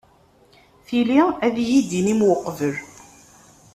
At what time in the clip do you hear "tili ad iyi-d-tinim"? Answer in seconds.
0.85-2.21